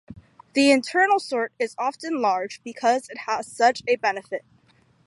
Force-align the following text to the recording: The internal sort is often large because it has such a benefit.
The 0.53 0.71
internal 0.71 1.19
sort 1.19 1.51
is 1.59 1.75
often 1.77 2.21
large 2.23 2.59
because 2.63 3.07
it 3.09 3.19
has 3.27 3.45
such 3.45 3.83
a 3.87 3.97
benefit. 3.97 4.43